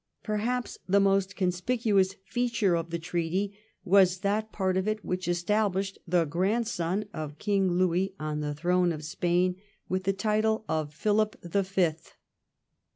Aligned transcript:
Perhaps 0.23 0.79
the 0.89 0.99
most 0.99 1.35
conspicuous 1.35 2.15
feature 2.25 2.73
of 2.75 2.89
the 2.89 2.97
treaty 2.97 3.55
was 3.85 4.21
that 4.21 4.51
part 4.51 4.75
of 4.75 4.87
it 4.87 5.05
which 5.05 5.27
estab 5.27 5.73
lished 5.75 5.97
the 6.07 6.25
grandson 6.25 7.05
of 7.13 7.37
King 7.37 7.73
Louis 7.73 8.15
on 8.19 8.39
the 8.39 8.55
throne 8.55 8.91
of 8.91 9.05
Spain 9.05 9.57
with 9.87 10.05
the 10.05 10.11
title 10.13 10.65
of 10.67 10.91
Philip 10.91 11.35
the 11.43 11.63
Fifth. 11.63 12.15